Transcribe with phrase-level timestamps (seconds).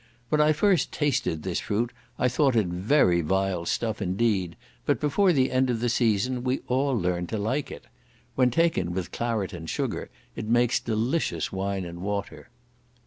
[0.29, 5.31] When I first tasted this fruit I thought it very vile stuff indeed, but before
[5.31, 7.85] the end of the season we all learned to like it.
[8.33, 12.49] When taken with claret and sugar it makes delicious wine and water.